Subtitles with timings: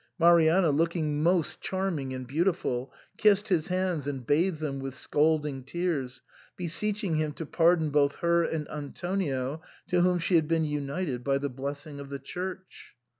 [0.17, 5.63] Mari anna, looking most charming and beautiful, kissed his hands and bathed them with scalding
[5.63, 6.23] tears,
[6.57, 11.37] beseeching him to pardon both her and Antonio, to whom she had been united by
[11.37, 12.95] the blessing of the Church.